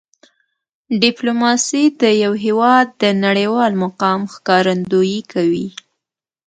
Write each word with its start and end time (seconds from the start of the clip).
ډیپلوماسي 1.01 1.83
د 2.01 2.03
یو 2.23 2.33
هېواد 2.45 2.87
د 3.01 3.03
نړیوال 3.25 3.71
مقام 3.83 4.21
ښکارندویي 4.33 5.21
کوي. 5.33 5.67